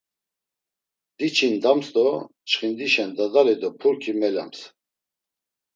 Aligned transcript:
Diçindams 1.19 1.87
do 1.93 2.07
çxindişen 2.49 3.09
dadali 3.17 3.55
do 3.61 3.69
purki 3.79 4.13
melams. 4.19 4.59